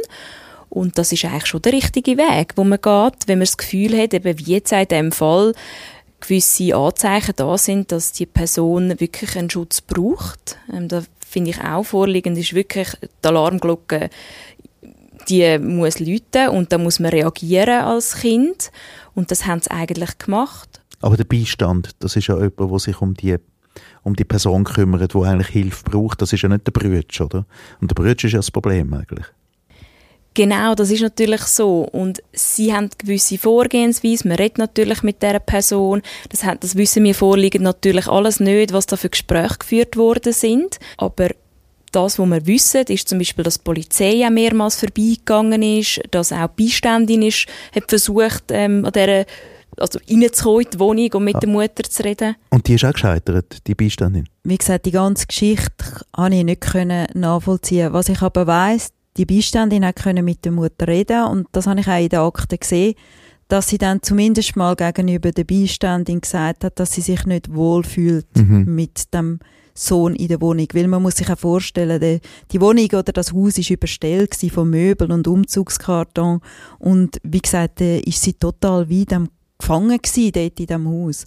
Und 0.70 0.98
das 0.98 1.12
ist 1.12 1.24
eigentlich 1.24 1.46
schon 1.46 1.62
der 1.62 1.72
richtige 1.72 2.16
Weg, 2.16 2.54
wo 2.56 2.64
man 2.64 2.80
geht, 2.80 3.28
wenn 3.28 3.38
man 3.38 3.46
das 3.46 3.56
Gefühl 3.56 3.96
hat, 3.96 4.12
eben 4.12 4.38
wie 4.38 4.52
jetzt 4.52 4.72
in 4.72 4.88
diesem 4.88 5.12
Fall, 5.12 5.54
gewisse 6.20 6.74
Anzeichen 6.74 7.34
da 7.36 7.56
sind, 7.58 7.92
dass 7.92 8.12
die 8.12 8.26
Person 8.26 8.98
wirklich 8.98 9.36
einen 9.36 9.50
Schutz 9.50 9.80
braucht. 9.80 10.58
Ähm, 10.72 10.88
da 10.88 11.02
finde 11.18 11.50
ich 11.50 11.60
auch 11.60 11.84
vorliegend, 11.84 12.38
ist 12.38 12.54
wirklich 12.54 12.88
die 13.02 13.28
Alarmglocke, 13.28 14.10
die 15.28 15.58
muss 15.58 16.00
läuten 16.00 16.48
und 16.48 16.72
da 16.72 16.78
muss 16.78 17.00
man 17.00 17.10
reagieren 17.10 17.82
als 17.82 18.16
Kind 18.16 18.70
und 19.14 19.30
das 19.30 19.46
haben 19.46 19.60
sie 19.60 19.70
eigentlich 19.70 20.18
gemacht. 20.18 20.80
Aber 21.04 21.18
der 21.18 21.24
Beistand, 21.24 21.90
das 21.98 22.16
ist 22.16 22.28
ja 22.28 22.36
jemand, 22.36 22.58
der 22.58 22.78
sich 22.78 23.02
um 23.02 23.12
die 23.12 23.36
um 24.04 24.16
die 24.16 24.24
Person 24.24 24.64
kümmert, 24.64 25.12
die 25.12 25.18
eigentlich 25.18 25.48
Hilfe 25.48 25.84
braucht. 25.84 26.22
Das 26.22 26.32
ist 26.32 26.42
ja 26.42 26.48
nicht 26.48 26.66
der 26.66 26.72
Brütsch, 26.72 27.20
oder? 27.20 27.44
Und 27.80 27.90
der 27.90 27.94
Brütsch 27.94 28.24
ist 28.24 28.32
ja 28.32 28.38
das 28.38 28.50
Problem 28.50 28.94
eigentlich. 28.94 29.26
Genau, 30.32 30.74
das 30.74 30.90
ist 30.90 31.02
natürlich 31.02 31.42
so. 31.42 31.82
Und 31.82 32.22
sie 32.32 32.72
haben 32.72 32.88
gewisse 32.96 33.36
Vorgehensweise. 33.36 34.28
Man 34.28 34.38
redet 34.38 34.58
natürlich 34.58 35.02
mit 35.02 35.22
der 35.22 35.40
Person. 35.40 36.00
Das, 36.30 36.44
hat, 36.44 36.64
das 36.64 36.74
wissen 36.76 37.04
wir 37.04 37.14
vorliegend 37.14 37.64
natürlich 37.64 38.06
alles 38.06 38.40
nicht, 38.40 38.72
was 38.72 38.86
da 38.86 38.96
für 38.96 39.10
Gespräche 39.10 39.58
geführt 39.58 39.96
worden 39.96 40.32
sind. 40.32 40.78
Aber 40.96 41.28
das, 41.92 42.18
was 42.18 42.26
wir 42.26 42.46
wissen, 42.46 42.84
ist 42.84 43.08
zum 43.08 43.18
Beispiel, 43.18 43.44
dass 43.44 43.58
die 43.58 43.64
Polizei 43.64 44.26
auch 44.26 44.30
mehrmals 44.30 44.76
vorbeigegangen 44.76 45.62
ist, 45.62 46.00
dass 46.10 46.32
auch 46.32 46.48
die 46.56 46.64
Beiständin 46.64 47.22
ist, 47.22 47.46
hat 47.74 47.90
versucht, 47.90 48.44
ähm, 48.50 48.84
an 48.84 48.92
dieser 48.92 49.26
also 49.78 49.98
reinzukommen 50.08 50.62
in 50.62 50.70
die 50.70 50.78
Wohnung 50.78 51.12
und 51.14 51.24
mit 51.24 51.36
ah. 51.36 51.40
der 51.40 51.48
Mutter 51.48 51.84
zu 51.84 52.02
reden. 52.02 52.36
Und 52.50 52.66
die 52.66 52.74
ist 52.74 52.84
auch 52.84 52.92
gescheitert, 52.92 53.66
die 53.66 53.74
Beiständin? 53.74 54.28
Wie 54.42 54.58
gesagt, 54.58 54.86
die 54.86 54.90
ganze 54.90 55.26
Geschichte 55.26 55.70
konnte 56.12 56.36
ich 56.36 56.44
nicht 56.44 57.14
nachvollziehen. 57.14 57.92
Was 57.92 58.08
ich 58.08 58.20
aber 58.22 58.46
weiss, 58.46 58.90
die 59.16 59.26
Beiständin 59.26 59.84
können 59.94 60.24
mit 60.24 60.44
der 60.44 60.52
Mutter 60.52 60.88
reden 60.88 61.24
und 61.24 61.48
das 61.52 61.66
habe 61.66 61.80
ich 61.80 61.88
auch 61.88 61.98
in 61.98 62.08
den 62.08 62.18
Akten 62.18 62.58
gesehen, 62.58 62.94
dass 63.48 63.68
sie 63.68 63.78
dann 63.78 64.02
zumindest 64.02 64.56
mal 64.56 64.74
gegenüber 64.74 65.30
der 65.30 65.44
Beiständin 65.44 66.20
gesagt 66.20 66.64
hat, 66.64 66.80
dass 66.80 66.92
sie 66.92 67.02
sich 67.02 67.24
nicht 67.26 67.54
wohlfühlt 67.54 68.26
mhm. 68.36 68.64
mit 68.74 69.12
dem 69.12 69.38
Sohn 69.74 70.14
in 70.14 70.28
der 70.28 70.40
Wohnung. 70.40 70.68
Weil 70.72 70.88
man 70.88 71.02
muss 71.02 71.16
sich 71.16 71.30
auch 71.30 71.38
vorstellen, 71.38 72.00
die, 72.00 72.20
die 72.52 72.60
Wohnung 72.60 72.86
oder 72.86 73.12
das 73.12 73.32
Haus 73.32 73.58
ist 73.58 73.70
überstellt 73.70 74.34
von 74.52 74.70
Möbeln 74.70 75.12
und 75.12 75.28
Umzugskarton 75.28 76.40
und 76.78 77.18
wie 77.22 77.40
gesagt, 77.40 77.80
ist 77.80 78.22
sie 78.22 78.34
total 78.34 78.88
wie 78.88 79.04
dem 79.04 79.28
gefangen 79.64 79.98
gewesen, 79.98 80.32
dort 80.32 80.60
in 80.60 80.66
diesem 80.66 80.88
Haus. 80.88 81.24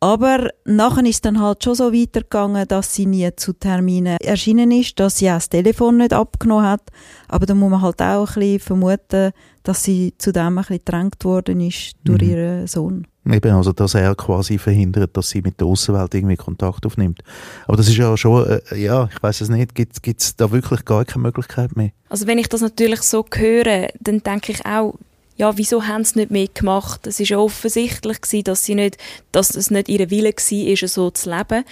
Aber 0.00 0.50
nachher 0.64 1.04
ist 1.04 1.24
dann 1.24 1.40
halt 1.40 1.64
schon 1.64 1.74
so 1.74 1.92
weitergegangen, 1.92 2.68
dass 2.68 2.94
sie 2.94 3.06
nie 3.06 3.28
zu 3.34 3.52
Terminen 3.52 4.16
erschienen 4.20 4.70
ist, 4.70 5.00
dass 5.00 5.18
sie 5.18 5.28
auch 5.28 5.34
das 5.34 5.48
Telefon 5.48 5.96
nicht 5.96 6.12
abgenommen 6.12 6.66
hat. 6.66 6.82
Aber 7.26 7.46
da 7.46 7.54
muss 7.54 7.70
man 7.70 7.82
halt 7.82 8.00
auch 8.00 8.28
ein 8.28 8.34
bisschen 8.34 8.60
vermuten, 8.60 9.32
dass 9.64 9.82
sie 9.82 10.14
zu 10.16 10.32
dem 10.32 10.46
ein 10.46 10.54
bisschen 10.56 10.78
gedrängt 10.78 11.24
worden 11.24 11.60
ist 11.60 11.96
durch 12.04 12.22
mhm. 12.22 12.28
ihren 12.30 12.66
Sohn. 12.68 13.06
Eben, 13.28 13.52
also 13.52 13.72
dass 13.72 13.94
er 13.94 14.14
quasi 14.14 14.56
verhindert, 14.56 15.16
dass 15.16 15.30
sie 15.30 15.42
mit 15.42 15.60
der 15.60 15.66
Außenwelt 15.66 16.14
irgendwie 16.14 16.36
Kontakt 16.36 16.86
aufnimmt. 16.86 17.22
Aber 17.66 17.76
das 17.76 17.88
ist 17.88 17.96
ja 17.96 18.16
schon, 18.16 18.46
äh, 18.46 18.76
ja, 18.76 19.08
ich 19.12 19.22
weiß 19.22 19.40
es 19.40 19.48
nicht, 19.48 19.74
gibt 19.74 20.06
es 20.20 20.36
da 20.36 20.50
wirklich 20.52 20.84
gar 20.84 21.04
keine 21.04 21.24
Möglichkeit 21.24 21.76
mehr? 21.76 21.90
Also 22.08 22.26
wenn 22.26 22.38
ich 22.38 22.48
das 22.48 22.60
natürlich 22.60 23.02
so 23.02 23.26
höre, 23.34 23.88
dann 24.00 24.22
denke 24.22 24.52
ich 24.52 24.64
auch, 24.64 24.94
ja, 25.38 25.56
wieso 25.56 25.86
haben 25.86 26.04
sie 26.04 26.18
nicht 26.18 26.30
mehr 26.32 26.48
gemacht? 26.52 27.06
Es 27.06 27.20
ist 27.20 27.28
ja 27.28 27.38
offensichtlich 27.38 28.20
gewesen, 28.20 28.44
dass 28.44 28.64
sie 28.64 28.74
nicht, 28.74 28.98
dass 29.30 29.54
es 29.54 29.70
nicht 29.70 29.88
ihr 29.88 30.10
Wille 30.10 30.32
war, 30.32 30.88
so 30.88 31.10
zu 31.10 31.30
leben. 31.30 31.64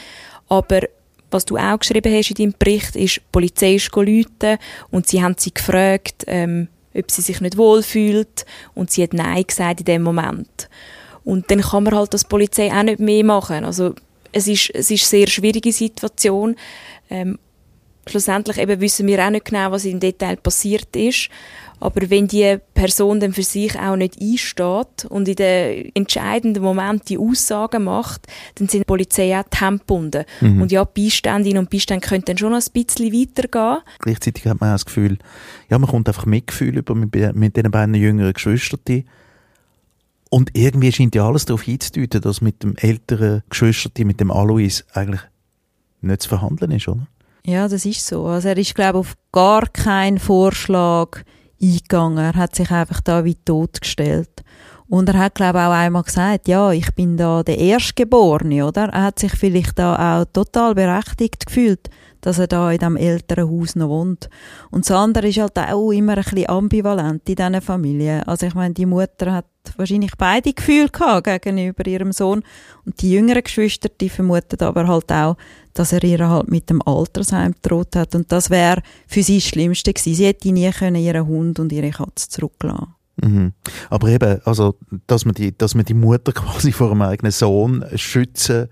Aber 0.49 0.83
was 1.33 1.45
du 1.45 1.57
auch 1.57 1.79
geschrieben 1.79 2.15
hast 2.15 2.31
in 2.31 2.37
deinem 2.37 2.55
Bericht, 2.57 2.95
ist, 2.95 3.17
die 3.17 3.23
Polizei 3.33 3.75
ist 3.75 3.91
gerufen 3.91 4.59
und 4.91 5.09
sie 5.09 5.21
haben 5.21 5.35
sie 5.37 5.53
gefragt, 5.53 6.25
ähm, 6.29 6.69
ob 6.95 7.11
sie 7.11 7.23
sich 7.23 7.41
nicht 7.41 7.57
wohlfühlt 7.57 8.47
und 8.75 8.93
sie 8.93 9.03
hat 9.03 9.13
Nein 9.13 9.45
gesagt 9.45 9.81
in 9.81 9.87
dem 9.87 10.03
Moment. 10.03 10.69
Und 11.25 11.51
dann 11.51 11.61
kann 11.61 11.83
man 11.83 11.97
halt 11.97 12.13
als 12.13 12.25
Polizei 12.25 12.73
auch 12.73 12.85
nicht 12.85 13.01
mehr 13.01 13.25
machen. 13.25 13.65
Also 13.65 13.95
es 14.31 14.47
ist, 14.47 14.71
es 14.75 14.93
ist 14.93 15.03
eine 15.03 15.21
sehr 15.23 15.27
schwierige 15.27 15.73
Situation. 15.73 16.55
Ähm, 17.11 17.37
schlussendlich 18.07 18.59
eben 18.59 18.81
wissen 18.81 19.09
wir 19.09 19.25
auch 19.25 19.31
nicht 19.31 19.47
genau, 19.47 19.73
was 19.73 19.85
im 19.85 19.99
Detail 19.99 20.37
passiert 20.37 20.95
ist. 20.95 21.29
Aber 21.79 22.09
wenn 22.09 22.27
die 22.27 22.59
Person 22.75 23.21
dann 23.21 23.33
für 23.33 23.43
sich 23.43 23.79
auch 23.79 23.97
nicht 23.97 24.21
einsteht 24.21 25.05
und 25.09 25.29
in 25.29 25.37
den 25.37 25.91
entscheidenden 25.95 26.63
Moment 26.63 27.09
die 27.09 27.19
Aussagen 27.19 27.85
macht, 27.85 28.27
dann 28.55 28.69
sind 28.69 28.81
die 28.81 28.85
Polizei 28.85 29.39
auch 29.39 29.45
tempobunden. 29.51 30.25
Mhm. 30.41 30.63
Und 30.63 30.73
ja, 30.73 30.85
Beiständinnen 30.85 31.59
und 31.59 31.71
Beistände 31.71 32.07
können 32.07 32.25
dann 32.25 32.39
schon 32.39 32.53
noch 32.53 32.61
ein 32.61 32.73
bisschen 32.73 33.13
weitergehen. 33.13 33.83
Gleichzeitig 33.99 34.47
hat 34.47 34.61
man 34.61 34.71
auch 34.71 34.75
das 34.75 34.87
Gefühl, 34.87 35.19
ja, 35.69 35.79
man 35.79 35.91
kommt 35.91 36.09
einfach 36.09 36.27
Mitgefühl 36.27 36.79
über 36.79 36.95
mit, 36.95 37.15
mit 37.35 37.57
den 37.57 37.71
beiden 37.71 37.95
jüngeren 37.95 38.33
Geschwistern. 38.33 39.05
Und 40.31 40.51
irgendwie 40.55 40.93
scheint 40.93 41.15
ja 41.15 41.27
alles 41.27 41.45
darauf 41.45 41.63
hinzudeuten, 41.63 42.21
dass 42.21 42.41
mit 42.41 42.63
dem 42.63 42.75
älteren 42.77 43.43
Geschwister, 43.49 43.91
mit 44.05 44.21
dem 44.21 44.31
Alois, 44.31 44.83
eigentlich 44.93 45.21
nicht 46.01 46.23
zu 46.23 46.29
verhandeln 46.29 46.73
ist, 46.73 46.89
oder? 46.89 47.07
Ja, 47.45 47.69
das 47.69 47.85
ist 47.87 48.05
so. 48.05 48.27
Also 48.27 48.49
er 48.49 48.59
ist, 48.59 48.75
glaube 48.75 48.99
ich, 48.99 49.07
auf 49.07 49.15
gar 49.31 49.67
keinen 49.69 50.19
Vorschlag 50.19 51.23
eingegangen. 51.61 52.19
Er 52.19 52.35
hat 52.35 52.55
sich 52.55 52.71
einfach 52.71 53.01
da 53.01 53.25
wie 53.25 53.35
tot 53.35 53.81
gestellt. 53.81 54.43
Und 54.89 55.09
er 55.09 55.19
hat, 55.19 55.35
glaube 55.35 55.59
ich, 55.59 55.65
auch 55.65 55.73
einmal 55.73 56.05
gesagt, 56.05 56.47
ja, 56.47 56.71
ich 56.71 56.95
bin 56.95 57.17
da 57.17 57.43
der 57.43 57.59
Erstgeborene, 57.59 58.65
oder? 58.65 58.89
Er 58.91 59.05
hat 59.05 59.19
sich 59.19 59.33
vielleicht 59.33 59.79
da 59.79 60.21
auch 60.21 60.27
total 60.33 60.77
berechtigt 60.77 61.47
gefühlt, 61.47 61.91
dass 62.21 62.39
er 62.39 62.47
da 62.47 62.71
in 62.71 62.79
diesem 62.79 62.97
älteren 62.97 63.51
Haus 63.51 63.75
noch 63.75 63.89
wohnt. 63.89 64.31
Und 64.71 64.89
das 64.89 64.97
andere 64.97 65.29
ist 65.29 65.39
halt 65.39 65.59
auch 65.59 65.91
immer 65.91 66.17
ein 66.17 66.23
bisschen 66.23 66.49
ambivalent 66.49 67.29
in 67.29 67.35
diesen 67.35 67.61
Familie. 67.61 68.27
Also 68.29 68.47
ich 68.47 68.55
meine, 68.55 68.75
die 68.75 68.87
Mutter 68.87 69.33
hat 69.33 69.47
wahrscheinlich 69.77 70.13
beide 70.17 70.53
Gefühle 70.53 70.89
gehabt 70.89 71.25
gegenüber 71.25 71.85
ihrem 71.85 72.13
Sohn. 72.13 72.45
Und 72.85 73.03
die 73.03 73.11
jüngeren 73.11 73.43
Geschwister, 73.43 73.89
die 74.01 74.09
vermuten 74.09 74.63
aber 74.63 74.87
halt 74.87 75.11
auch, 75.11 75.37
dass 75.79 75.93
er 75.93 76.03
ihr 76.03 76.29
halt 76.29 76.51
mit 76.51 76.71
dem 76.71 76.81
Altersheim 76.83 77.53
gedroht 77.53 77.97
hat. 77.97 78.15
Und 78.15 78.33
das 78.33 78.51
wäre 78.51 78.83
für 79.07 79.23
sie 79.23 79.39
das 79.39 79.49
Schlimmste 79.49 79.93
gewesen. 79.93 80.15
Sie 80.15 80.27
hätte 80.27 80.51
nie 80.51 80.71
können 80.71 80.97
ihren 80.97 81.27
Hund 81.27 81.59
und 81.59 81.71
ihre 81.71 81.91
Katze 81.91 82.29
zurücklassen 82.29 82.95
mhm. 83.23 83.53
Aber 83.91 84.09
eben, 84.09 84.41
also, 84.45 84.77
dass 85.07 85.25
man, 85.25 85.35
die, 85.35 85.57
dass 85.57 85.75
man 85.75 85.85
die 85.85 85.95
Mutter 85.95 86.33
quasi 86.35 86.73
vor 86.73 86.91
einem 86.91 87.03
eigenen 87.03 87.33
Sohn 87.33 87.85
schützen 87.95 88.69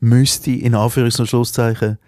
müsste, 0.00 0.50
in 0.50 0.74
Anführungs- 0.74 1.20
und 1.20 1.28
Schlusszeichen, 1.28 1.98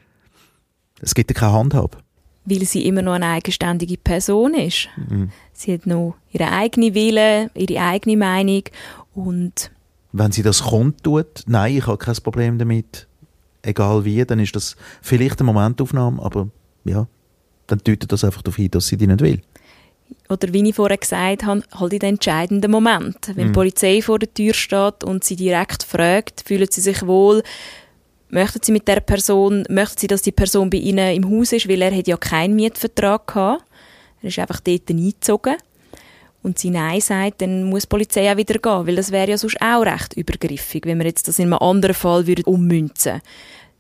es 1.01 1.15
gibt 1.15 1.31
ja 1.31 1.35
keine 1.35 1.53
Handhabe. 1.53 1.99
Weil 2.45 2.65
sie 2.65 2.87
immer 2.87 3.03
noch 3.03 3.13
eine 3.13 3.27
eigenständige 3.27 3.99
Person 3.99 4.55
ist. 4.55 4.89
Mhm. 4.97 5.31
Sie 5.53 5.75
hat 5.75 5.87
noch 5.87 6.17
ihre 6.33 6.51
eigene 6.51 6.95
Wille, 6.95 7.51
ihre 7.55 7.81
eigene 7.81 8.17
Meinung 8.17 8.65
und 9.15 9.71
wenn 10.13 10.33
sie 10.33 10.43
das 10.43 10.65
kundtut, 10.65 11.45
nein, 11.47 11.77
ich 11.77 11.87
habe 11.87 11.99
kein 11.99 12.17
Problem 12.17 12.59
damit, 12.59 13.07
egal 13.63 14.05
wie, 14.05 14.25
dann 14.25 14.41
ist 14.41 14.57
das 14.57 14.77
vielleicht 15.03 15.41
eine 15.41 15.53
Momentaufnahme, 15.53 16.23
aber 16.23 16.49
ja, 16.85 17.07
dann 17.67 17.81
deutet 17.85 18.11
das 18.11 18.25
einfach 18.25 18.43
darauf 18.43 18.57
hin, 18.57 18.71
dass 18.71 18.89
sie 18.89 18.97
die 18.97 19.07
nicht 19.07 19.21
will. 19.21 19.41
Oder 20.29 20.53
wie 20.53 20.69
ich 20.69 20.75
vorher 20.75 20.97
gesagt 20.97 21.45
habe, 21.45 21.63
halt 21.73 21.93
in 21.93 21.99
den 21.99 22.09
entscheidenden 22.11 22.71
Moment. 22.71 23.33
Wenn 23.35 23.49
mhm. 23.49 23.53
die 23.53 23.55
Polizei 23.55 24.03
vor 24.03 24.19
der 24.19 24.33
Tür 24.33 24.55
steht 24.55 25.05
und 25.05 25.25
sie 25.25 25.37
direkt 25.37 25.83
fragt, 25.83 26.43
fühlen 26.47 26.69
sie 26.71 26.81
sich 26.81 27.07
wohl, 27.07 27.43
möchten 28.29 28.61
sie 28.63 28.73
mit 28.73 28.89
der 28.89 29.01
Person, 29.01 29.65
möchten 29.69 29.99
sie, 29.99 30.07
dass 30.07 30.23
die 30.23 30.33
Person 30.33 30.71
bei 30.71 30.79
ihnen 30.79 31.15
im 31.15 31.31
Haus 31.31 31.53
ist, 31.53 31.69
weil 31.69 31.83
er 31.83 31.97
hat 31.97 32.09
ja 32.09 32.17
keinen 32.17 32.57
Mietvertrag 32.57 33.27
gehabt. 33.27 33.65
Er 34.23 34.29
ist 34.29 34.39
einfach 34.39 34.61
dort 34.61 34.91
eingezogen. 34.91 35.57
Und 36.43 36.59
sie 36.59 36.71
Nein 36.71 37.01
sagt, 37.01 37.43
dann 37.43 37.65
muss 37.65 37.83
die 37.83 37.89
Polizei 37.89 38.33
auch 38.33 38.37
wieder 38.37 38.59
gehen, 38.59 38.87
weil 38.87 38.97
das 38.97 39.11
wäre 39.11 39.31
ja 39.31 39.39
sonst 39.39 39.61
auch 39.61 39.83
recht 39.83 40.15
übergriffig, 40.15 40.87
wenn 40.87 40.99
wir 40.99 41.07
jetzt 41.07 41.29
das 41.29 41.39
in 41.39 41.53
einem 41.53 41.63
anderen 41.63 41.95
Fall 41.95 42.27
würden 42.27 42.45
ummünzen. 42.45 43.21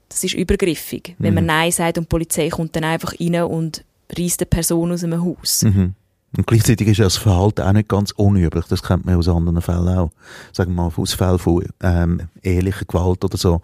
Das 0.08 0.24
ist 0.24 0.34
übergriffig, 0.34 1.14
mhm. 1.18 1.24
wenn 1.24 1.34
man 1.34 1.44
mhm. 1.44 1.48
Nein 1.48 1.72
sagt 1.72 1.96
und 1.96 2.04
die 2.04 2.08
Polizei 2.08 2.48
kommt 2.50 2.76
dann 2.76 2.84
einfach 2.84 3.14
rein 3.18 3.42
und 3.44 3.84
reißt 4.16 4.40
eine 4.40 4.46
Person 4.46 4.92
aus 4.92 5.04
einem 5.04 5.24
Haus. 5.24 5.62
Mhm. 5.62 5.94
Und 6.36 6.46
gleichzeitig 6.46 6.86
ist 6.88 7.00
das 7.00 7.16
Verhalten 7.16 7.62
auch 7.62 7.72
nicht 7.72 7.88
ganz 7.88 8.12
unüblich. 8.12 8.64
Das 8.66 8.82
kennt 8.82 9.04
man 9.04 9.16
aus 9.16 9.28
anderen 9.28 9.62
Fällen 9.62 9.88
auch. 9.88 10.10
Sagen 10.52 10.74
wir 10.74 10.82
mal, 10.82 10.92
aus 10.94 11.14
Fällen 11.14 11.38
von 11.38 11.64
ähm, 11.82 12.28
ehrlicher 12.42 12.84
Gewalt 12.84 13.24
oder 13.24 13.36
so, 13.36 13.62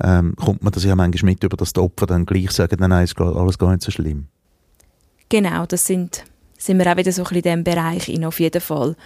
ähm, 0.00 0.36
kommt 0.36 0.62
man 0.62 0.72
das 0.72 0.84
ja 0.84 0.94
manchmal 0.94 1.32
mit 1.32 1.42
über, 1.42 1.56
dass 1.56 1.72
die 1.72 1.80
Opfer 1.80 2.06
dann 2.06 2.26
gleich 2.26 2.50
sagen, 2.52 2.76
nein, 2.78 2.90
nein, 2.90 3.04
ist 3.04 3.18
alles 3.20 3.58
gar 3.58 3.70
nicht 3.70 3.82
so 3.82 3.90
schlimm. 3.90 4.26
Genau, 5.28 5.66
das 5.66 5.86
sind 5.86 6.24
sind 6.64 6.78
wir 6.78 6.90
auch 6.90 6.96
wieder 6.96 7.12
so 7.12 7.22
ein 7.22 7.24
bisschen 7.24 7.36
in 7.36 7.42
diesem 7.42 7.64
Bereich 7.64 8.08
in, 8.08 8.24
auf 8.24 8.40
jeden 8.40 8.60
Fall. 8.60 8.96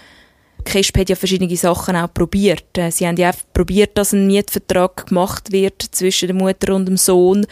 KESP 0.64 0.98
hat 1.00 1.08
ja 1.08 1.16
verschiedene 1.16 1.56
Sachen 1.56 1.96
auch 1.96 2.12
probiert. 2.12 2.76
Äh, 2.76 2.90
sie 2.90 3.06
haben 3.06 3.16
ja 3.16 3.30
auch 3.30 3.36
probiert, 3.52 3.96
dass 3.96 4.12
ein 4.12 4.26
Mietvertrag 4.26 5.06
gemacht 5.06 5.52
wird 5.52 5.82
zwischen 5.82 6.28
der 6.28 6.36
Mutter 6.36 6.74
und 6.74 6.86
dem 6.86 6.96
Sohn. 6.96 7.46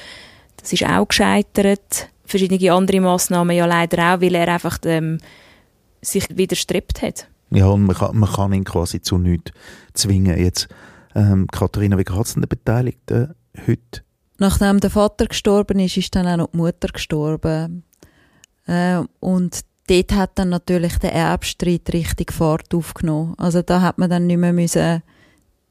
Das 0.57 0.73
ist 0.73 0.85
auch 0.85 1.09
gescheitert. 1.09 2.09
Verschiedene 2.25 2.73
andere 2.73 3.01
Massnahmen 3.01 3.57
ja 3.57 3.67
leider 3.67 4.15
auch, 4.15 4.21
weil 4.21 4.35
er 4.35 4.49
einfach 4.49 4.79
ähm, 4.85 5.19
sich 6.03 6.27
widerstrebt 6.37 7.03
hat. 7.03 7.29
Ja, 7.51 7.67
und 7.67 7.85
man 7.85 7.97
kann, 7.97 8.17
man 8.17 8.31
kann 8.31 8.53
ihn 8.53 8.65
quasi 8.65 9.01
zu 9.01 9.19
nichts 9.19 9.53
zwingen. 9.95 10.37
Jetzt, 10.39 10.69
ähm, 11.15 11.47
Katharina, 11.47 11.97
wie 11.97 12.05
geht 12.05 12.17
es 12.17 12.35
den 12.35 12.43
Beteiligten 12.43 13.35
heute? 13.67 14.03
Nachdem 14.39 14.81
der 14.81 14.91
Vater 14.91 15.27
gestorben 15.27 15.79
ist, 15.79 15.97
ist 15.97 16.15
dann 16.15 16.27
auch 16.27 16.37
noch 16.37 16.51
die 16.51 16.57
Mutter 16.57 16.89
gestorben. 16.89 17.85
Äh, 18.67 19.03
und 19.21 19.61
dort 19.89 20.13
hat 20.13 20.39
dann 20.39 20.49
natürlich 20.51 20.99
der 20.99 21.13
Erbstreit 21.13 21.93
richtig 21.93 22.33
Fahrt 22.33 22.75
aufgenommen. 22.75 23.35
Also 23.39 23.63
da 23.63 23.81
hat 23.81 23.99
man 23.99 24.11
dann 24.11 24.27
nicht 24.27 24.39
mehr 24.39 24.53
müssen 24.53 25.03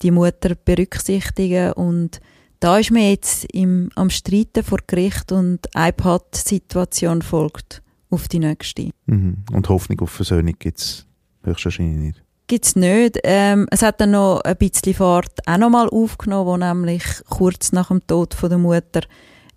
die 0.02 0.12
Mutter 0.12 0.56
berücksichtigen 0.56 1.74
und 1.74 2.20
da 2.60 2.78
ist 2.78 2.92
man 2.92 3.04
jetzt 3.04 3.46
im, 3.54 3.90
am 3.96 4.10
Streiten 4.10 4.64
vor 4.64 4.80
Gericht 4.88 5.32
und 5.32 5.74
eine 5.76 5.94
Pattsituation 5.94 7.22
folgt 7.22 7.82
auf 8.10 8.28
die 8.28 8.40
nächste. 8.40 8.92
Mhm. 9.06 9.44
Und 9.52 9.70
Hoffnung 9.70 10.00
auf 10.02 10.12
Versöhnung 10.12 10.56
gibt 10.58 10.80
es 10.80 11.06
höchstwahrscheinlich 11.44 11.98
nicht? 11.98 12.24
Gibt 12.48 12.66
es 12.66 12.76
nicht. 12.76 13.20
Ähm, 13.24 13.68
es 13.72 13.82
hat 13.82 14.00
dann 14.02 14.12
noch 14.12 14.42
ein 14.42 14.56
bisschen 14.58 14.94
Fahrt 14.94 15.48
auch 15.48 15.58
noch 15.58 15.70
mal 15.70 15.90
aufgenommen, 15.90 16.48
wo 16.48 16.58
nämlich 16.58 17.04
kurz 17.30 17.72
nach 17.72 17.88
dem 17.88 18.06
Tod 18.06 18.34
von 18.34 18.50
der 18.50 18.60
Mutter 18.60 19.02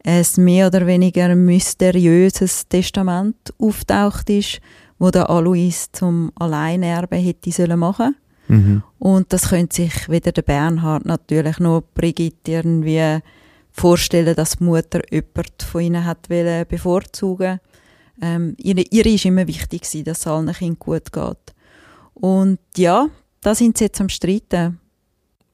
ein 0.08 0.44
mehr 0.44 0.68
oder 0.68 0.86
weniger 0.86 1.34
mysteriöses 1.34 2.66
Testament 2.68 3.36
auftaucht 3.58 4.30
ist, 4.30 4.60
wo 4.98 5.10
der 5.10 5.28
Alois 5.28 5.86
zum 5.92 6.32
Alleinerbe 6.36 7.16
hätte 7.16 7.52
sollen 7.52 7.78
machen 7.78 8.16
mhm. 8.48 8.82
Und 8.98 9.32
das 9.32 9.50
könnte 9.50 9.76
sich 9.76 10.08
weder 10.08 10.32
der 10.32 10.42
Bernhard 10.42 11.04
natürlich 11.04 11.58
noch 11.58 11.82
Brigitte 11.94 12.52
irgendwie 12.52 13.18
vorstellen, 13.70 14.34
dass 14.34 14.56
die 14.56 14.64
Mutter 14.64 15.02
jemand 15.10 15.62
von 15.62 15.82
ihnen 15.82 16.04
hat 16.04 16.28
bevorzugen 16.28 17.60
ähm, 18.20 18.54
ihr, 18.58 18.84
ihr 18.90 19.06
ist 19.06 19.24
immer 19.24 19.46
wichtig 19.46 19.82
gewesen, 19.82 20.04
dass 20.04 20.20
es 20.20 20.26
allen 20.26 20.52
Kindern 20.52 20.78
gut 20.78 21.12
geht. 21.12 21.54
Und 22.14 22.58
ja, 22.76 23.08
da 23.42 23.54
sind 23.54 23.78
sie 23.78 23.84
jetzt 23.84 24.00
am 24.00 24.08
Streiten. 24.08 24.80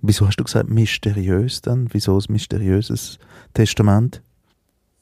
Wieso 0.01 0.27
hast 0.27 0.37
du 0.37 0.45
gesagt 0.45 0.71
mysteriös 0.71 1.61
dann? 1.61 1.89
Wieso 1.93 2.17
ein 2.17 2.25
mysteriöses 2.29 3.19
Testament? 3.53 4.23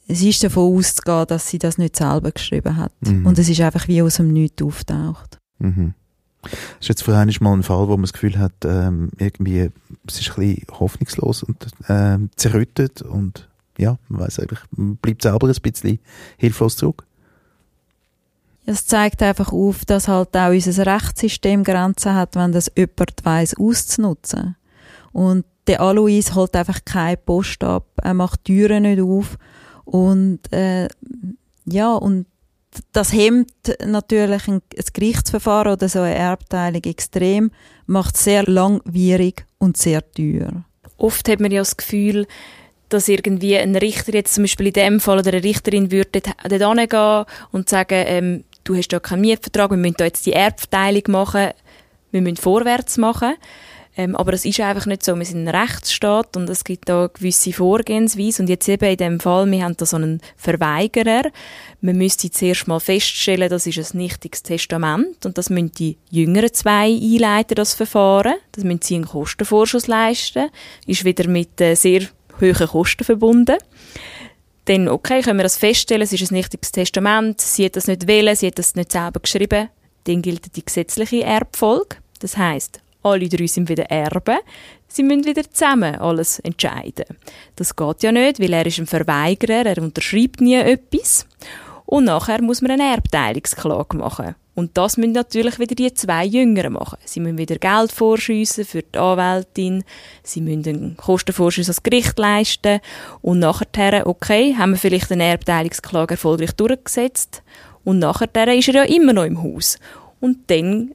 Es 0.08 0.22
ist 0.22 0.42
davon 0.42 0.76
auszugehen, 0.76 1.26
dass 1.26 1.48
sie 1.48 1.58
das 1.58 1.78
nicht 1.78 1.96
selber 1.96 2.32
geschrieben 2.32 2.76
hat. 2.76 2.92
Mhm. 3.00 3.26
Und 3.26 3.38
es 3.38 3.48
ist 3.48 3.60
einfach 3.60 3.88
wie 3.88 4.02
aus 4.02 4.16
dem 4.16 4.32
Nichts 4.32 4.62
auftaucht. 4.62 5.38
Mhm. 5.58 5.94
Das 6.42 6.52
ist 6.80 6.88
jetzt 6.88 7.08
einmal 7.08 7.26
mal 7.40 7.52
ein 7.52 7.62
Fall, 7.62 7.86
wo 7.86 7.92
man 7.92 8.02
das 8.02 8.12
Gefühl 8.12 8.38
hat, 8.38 8.52
ähm, 8.64 9.10
irgendwie, 9.18 9.70
es 10.08 10.20
ist 10.20 10.30
ein 10.30 10.34
bisschen 10.36 10.66
hoffnungslos 10.80 11.44
und 11.44 11.68
ähm, 11.88 12.30
zerrüttet 12.34 13.02
und 13.02 13.48
ja, 13.78 13.96
man 14.08 14.22
weiß 14.22 14.40
eigentlich, 14.40 14.58
man 14.72 14.96
bleibt 14.96 15.22
selber 15.22 15.46
ein 15.46 15.54
bisschen 15.54 16.00
hilflos 16.36 16.76
zurück. 16.76 17.04
Es 18.66 18.86
zeigt 18.86 19.22
einfach 19.22 19.52
auf, 19.52 19.84
dass 19.84 20.08
halt 20.08 20.36
auch 20.36 20.50
unser 20.50 20.86
Rechtssystem 20.86 21.64
Grenzen 21.64 22.14
hat, 22.14 22.36
wenn 22.36 22.52
das 22.52 22.70
jemand 22.76 23.24
weiss, 23.24 23.56
auszunutzen. 23.56 24.56
Und 25.12 25.44
der 25.66 25.80
Alois 25.80 26.34
holt 26.34 26.54
einfach 26.56 26.80
keine 26.84 27.16
Post 27.16 27.62
ab, 27.64 27.86
er 28.02 28.14
macht 28.14 28.44
Türen 28.44 28.82
nicht 28.82 29.00
auf 29.00 29.38
und 29.84 30.40
äh, 30.52 30.88
ja, 31.64 31.94
und 31.94 32.26
das 32.92 33.12
hemmt 33.12 33.52
natürlich 33.84 34.48
ein, 34.48 34.54
ein 34.54 34.84
Gerichtsverfahren 34.92 35.72
oder 35.72 35.88
so 35.88 36.00
eine 36.00 36.14
Erbteilung 36.14 36.82
extrem, 36.84 37.50
macht 37.86 38.16
sehr 38.16 38.44
langwierig 38.44 39.44
und 39.58 39.76
sehr 39.76 40.02
teuer. 40.12 40.64
Oft 40.96 41.28
hat 41.28 41.40
man 41.40 41.50
ja 41.50 41.60
das 41.60 41.76
Gefühl, 41.76 42.26
dass 42.88 43.08
irgendwie 43.08 43.56
ein 43.56 43.74
Richter 43.76 44.14
jetzt 44.14 44.34
zum 44.34 44.44
Beispiel 44.44 44.68
in 44.68 44.72
dem 44.74 45.00
Fall 45.00 45.18
oder 45.18 45.32
eine 45.32 45.42
Richterin 45.42 45.90
würde 45.90 46.20
dort 46.20 46.78
hingehen 46.78 47.24
und 47.50 47.68
sagen, 47.68 48.04
ähm, 48.06 48.44
du 48.64 48.76
hast 48.76 48.92
ja 48.92 49.00
keinen 49.00 49.22
Mietvertrag, 49.22 49.70
wir 49.70 49.78
müssen 49.78 49.96
da 49.98 50.04
jetzt 50.04 50.26
die 50.26 50.32
Erbteilung 50.32 51.04
machen. 51.08 51.50
wir 52.10 52.20
müssen 52.20 52.36
vorwärts 52.36 52.98
machen. 52.98 53.34
Ähm, 53.94 54.16
aber 54.16 54.32
es 54.32 54.44
ist 54.44 54.58
einfach 54.60 54.86
nicht 54.86 55.04
so. 55.04 55.14
Wir 55.16 55.24
sind 55.24 55.46
ein 55.46 55.54
Rechtsstaat 55.54 56.36
und 56.36 56.48
es 56.48 56.64
gibt 56.64 56.88
da 56.88 57.08
gewisse 57.12 57.52
Vorgehensweise. 57.52 58.42
Und 58.42 58.48
jetzt 58.48 58.68
eben 58.68 58.88
in 58.88 58.96
dem 58.96 59.20
Fall, 59.20 59.50
wir 59.50 59.64
haben 59.64 59.76
da 59.76 59.84
so 59.84 59.96
einen 59.96 60.20
Verweigerer. 60.36 61.30
Man 61.82 61.98
müsste 61.98 62.30
zuerst 62.30 62.66
mal 62.66 62.80
feststellen, 62.80 63.50
das 63.50 63.66
ist 63.66 63.94
ein 63.94 63.98
nichtiges 63.98 64.42
Testament 64.42 65.26
und 65.26 65.36
das 65.36 65.50
müssen 65.50 65.72
die 65.72 65.98
jüngeren 66.10 66.52
zwei 66.54 66.86
einleiten, 66.86 67.54
das 67.54 67.74
Verfahren. 67.74 68.34
Das 68.52 68.64
müssen 68.64 68.80
sie 68.82 68.94
einen 68.94 69.06
Kostenvorschuss 69.06 69.88
leisten. 69.88 70.48
Ist 70.86 71.04
wieder 71.04 71.28
mit 71.28 71.60
äh, 71.60 71.74
sehr 71.74 72.02
hohen 72.40 72.68
Kosten 72.68 73.04
verbunden. 73.04 73.58
Dann, 74.66 74.88
okay, 74.88 75.22
können 75.22 75.38
wir 75.38 75.44
das 75.44 75.56
feststellen, 75.56 76.02
es 76.02 76.12
ist 76.12 76.30
ein 76.30 76.34
nichtiges 76.34 76.70
Testament, 76.70 77.40
sie 77.40 77.64
hat 77.64 77.74
das 77.74 77.88
nicht 77.88 78.06
wählen, 78.06 78.36
sie 78.36 78.46
hat 78.46 78.58
das 78.58 78.76
nicht 78.76 78.92
selber 78.92 79.18
geschrieben. 79.18 79.68
Dann 80.04 80.22
gilt 80.22 80.54
die 80.56 80.64
gesetzliche 80.64 81.24
Erbfolge. 81.24 81.96
Das 82.20 82.36
heißt, 82.36 82.80
alle 83.02 83.28
drei 83.28 83.46
sind 83.46 83.68
wieder 83.68 83.84
Erben. 83.84 84.38
Sie 84.88 85.02
müssen 85.02 85.24
wieder 85.24 85.50
zusammen 85.50 85.96
alles 85.96 86.38
entscheiden. 86.40 87.06
Das 87.56 87.74
geht 87.74 88.02
ja 88.02 88.12
nicht, 88.12 88.40
weil 88.40 88.52
er 88.52 88.66
ist 88.66 88.78
ein 88.78 88.86
Verweigerer, 88.86 89.66
er 89.66 89.82
unterschreibt 89.82 90.40
nie 90.40 90.56
etwas. 90.56 91.26
Und 91.86 92.04
nachher 92.04 92.42
muss 92.42 92.62
man 92.62 92.72
eine 92.72 92.90
Erbteilungsklage 92.92 93.96
machen. 93.96 94.34
Und 94.54 94.76
das 94.76 94.98
müssen 94.98 95.12
natürlich 95.12 95.58
wieder 95.58 95.74
die 95.74 95.92
zwei 95.94 96.26
Jüngeren 96.26 96.74
machen. 96.74 96.98
Sie 97.04 97.20
müssen 97.20 97.38
wieder 97.38 97.56
Geld 97.56 97.90
vorschiessen 97.90 98.66
für 98.66 98.82
die 98.82 98.98
Anwältin, 98.98 99.82
sie 100.22 100.42
müssen 100.42 100.68
einen 100.68 100.96
Kostenvorschuss 100.96 101.68
als 101.68 101.82
Gericht 101.82 102.18
leisten 102.18 102.80
und 103.22 103.38
nachher, 103.38 104.06
okay, 104.06 104.54
haben 104.56 104.72
wir 104.72 104.78
vielleicht 104.78 105.10
eine 105.10 105.24
Erbteilungsklage 105.24 106.14
erfolgreich 106.14 106.52
durchgesetzt 106.52 107.42
und 107.84 107.98
nachher 107.98 108.54
ist 108.54 108.68
er 108.68 108.74
ja 108.74 108.82
immer 108.84 109.14
noch 109.14 109.24
im 109.24 109.42
Haus. 109.42 109.78
Und 110.20 110.50
dann 110.50 110.92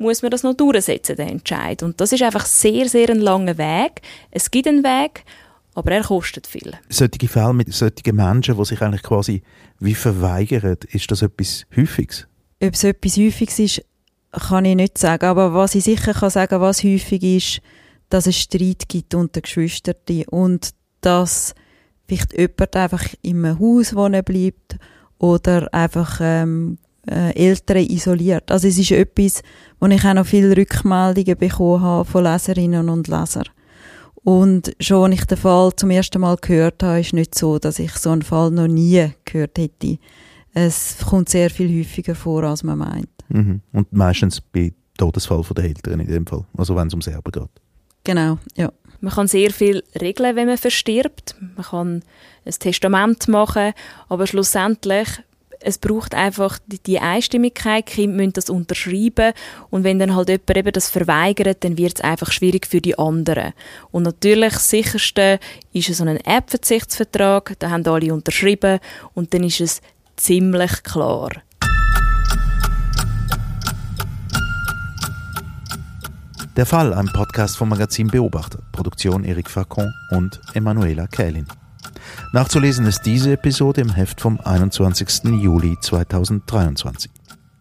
muss 0.00 0.22
man 0.22 0.30
das 0.30 0.42
noch 0.42 0.54
durchsetzen, 0.54 1.16
den 1.16 1.28
Entscheid. 1.28 1.82
Und 1.82 2.00
das 2.00 2.12
ist 2.12 2.22
einfach 2.22 2.46
sehr, 2.46 2.88
sehr 2.88 3.10
ein 3.10 3.20
langer 3.20 3.58
Weg. 3.58 4.00
Es 4.30 4.50
gibt 4.50 4.66
einen 4.66 4.82
Weg, 4.82 5.24
aber 5.74 5.92
er 5.92 6.02
kostet 6.02 6.46
viel. 6.46 6.72
Solche 6.88 7.28
Fälle 7.28 7.52
mit 7.52 7.72
solchen 7.72 8.16
Menschen, 8.16 8.56
die 8.56 8.64
sich 8.64 8.80
eigentlich 8.80 9.02
quasi 9.02 9.42
wie 9.78 9.94
verweigern, 9.94 10.78
ist 10.90 11.10
das 11.10 11.22
etwas 11.22 11.66
Häufiges? 11.76 12.26
Ob 12.62 12.74
es 12.74 12.84
etwas 12.84 13.16
Häufiges 13.16 13.58
ist, 13.58 13.84
kann 14.32 14.64
ich 14.64 14.76
nicht 14.76 14.98
sagen. 14.98 15.26
Aber 15.26 15.54
was 15.54 15.74
ich 15.74 15.84
sicher 15.84 16.14
kann 16.14 16.30
sagen, 16.30 16.60
was 16.60 16.82
häufig 16.82 17.22
ist, 17.22 17.60
dass 18.08 18.26
es 18.26 18.38
Streit 18.38 18.88
gibt 18.88 19.14
unter 19.14 19.40
Geschwistern 19.40 19.94
und 20.30 20.70
dass 21.00 21.54
vielleicht 22.06 22.36
jemand 22.36 22.76
einfach 22.76 23.04
in 23.22 23.44
einem 23.44 23.60
Haus 23.60 23.94
wohnen 23.94 24.24
bleibt 24.24 24.76
oder 25.18 25.72
einfach 25.72 26.18
ähm, 26.22 26.78
äh, 27.08 27.34
Eltern 27.34 27.78
isoliert. 27.78 28.50
Also 28.50 28.68
es 28.68 28.78
ist 28.78 28.90
etwas, 28.90 29.42
wo 29.78 29.86
ich 29.86 30.04
auch 30.04 30.14
noch 30.14 30.26
viele 30.26 30.56
Rückmeldungen 30.56 31.36
bekommen 31.36 31.82
habe 31.82 32.04
von 32.04 32.24
Leserinnen 32.24 32.88
und 32.88 33.08
Lesern. 33.08 33.44
Und 34.22 34.74
schon, 34.80 35.10
als 35.10 35.20
ich 35.20 35.26
den 35.26 35.38
Fall 35.38 35.70
zum 35.76 35.90
ersten 35.90 36.20
Mal 36.20 36.36
gehört 36.36 36.82
habe, 36.82 37.00
ist 37.00 37.14
nicht 37.14 37.34
so, 37.34 37.58
dass 37.58 37.78
ich 37.78 37.92
so 37.92 38.10
einen 38.10 38.22
Fall 38.22 38.50
noch 38.50 38.66
nie 38.66 39.10
gehört 39.24 39.56
hätte. 39.56 39.98
Es 40.52 40.98
kommt 41.08 41.28
sehr 41.28 41.48
viel 41.48 41.80
häufiger 41.80 42.14
vor, 42.14 42.42
als 42.42 42.62
man 42.62 42.78
meint. 42.78 43.08
Mhm. 43.28 43.62
Und 43.72 43.92
meistens 43.92 44.40
bei 44.40 44.72
Todesfall 44.98 45.42
der 45.56 45.64
Eltern 45.64 46.00
in 46.00 46.06
dem 46.06 46.26
Fall, 46.26 46.44
also 46.56 46.76
wenn 46.76 46.88
es 46.88 46.92
ums 46.92 47.06
Erbe 47.06 47.30
geht. 47.30 47.48
Genau, 48.04 48.38
ja. 48.56 48.70
Man 49.02 49.14
kann 49.14 49.28
sehr 49.28 49.50
viel 49.50 49.82
regeln, 49.98 50.36
wenn 50.36 50.46
man 50.46 50.58
verstirbt. 50.58 51.34
Man 51.56 51.64
kann 51.64 52.02
ein 52.44 52.52
Testament 52.52 53.28
machen, 53.28 53.72
aber 54.10 54.26
schlussendlich 54.26 55.08
es 55.60 55.78
braucht 55.78 56.14
einfach 56.14 56.58
die, 56.66 56.98
Einstimmigkeit, 56.98 57.88
die 57.88 57.92
Kinder 57.92 58.16
müssen 58.16 58.32
das 58.32 58.50
unterschreiben 58.50 59.32
und 59.68 59.84
wenn 59.84 59.98
dann 59.98 60.14
halt 60.14 60.28
jemand 60.28 60.56
eben 60.56 60.72
das 60.72 60.88
verweigert, 60.88 61.62
dann 61.64 61.76
wird 61.76 61.98
es 61.98 62.04
einfach 62.04 62.32
schwierig 62.32 62.66
für 62.66 62.80
die 62.80 62.98
anderen. 62.98 63.52
Und 63.90 64.04
natürlich 64.04 64.54
das 64.54 64.70
sicherste 64.70 65.38
ist 65.72 65.94
so 65.94 66.04
ein 66.04 66.16
Erbverzichtsvertrag, 66.16 67.56
da 67.58 67.70
haben 67.70 67.86
alle 67.86 68.12
unterschrieben 68.12 68.80
und 69.14 69.34
dann 69.34 69.44
ist 69.44 69.60
es 69.60 69.80
ziemlich 70.16 70.82
klar. 70.82 71.30
Der 76.56 76.66
Fall, 76.66 76.92
ein 76.92 77.06
Podcast 77.06 77.56
vom 77.56 77.68
Magazin 77.68 78.08
Beobachter, 78.08 78.58
Produktion 78.72 79.24
Eric 79.24 79.48
Facon 79.48 79.92
und 80.10 80.40
Emanuela 80.54 81.06
Kählin. 81.06 81.46
Nachzulesen 82.32 82.86
ist 82.86 83.04
diese 83.06 83.32
Episode 83.32 83.80
im 83.80 83.90
Heft 83.90 84.20
vom 84.20 84.38
21. 84.38 85.24
Juli 85.42 85.76
2023. 85.80 87.10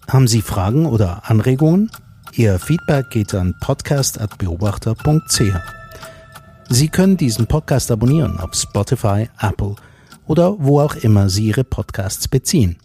Haben 0.07 0.27
Sie 0.27 0.43
Fragen 0.43 0.85
oder 0.85 1.23
Anregungen? 1.27 1.89
Ihr 2.33 2.59
Feedback 2.59 3.09
geht 3.09 3.33
an 3.33 3.55
podcast.beobachter.ch. 3.61 5.41
Sie 6.69 6.87
können 6.87 7.17
diesen 7.17 7.47
Podcast 7.47 7.89
abonnieren 7.89 8.39
auf 8.39 8.53
Spotify, 8.53 9.27
Apple 9.41 9.75
oder 10.27 10.55
wo 10.59 10.81
auch 10.81 10.93
immer 10.97 11.29
Sie 11.29 11.47
Ihre 11.47 11.63
Podcasts 11.63 12.27
beziehen. 12.27 12.77